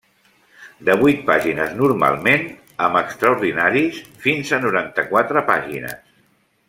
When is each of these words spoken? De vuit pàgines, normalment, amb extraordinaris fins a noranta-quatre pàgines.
De 0.87 0.93
vuit 1.01 1.19
pàgines, 1.27 1.75
normalment, 1.81 2.47
amb 2.87 2.99
extraordinaris 3.03 4.01
fins 4.25 4.55
a 4.59 4.63
noranta-quatre 4.65 5.45
pàgines. 5.53 6.03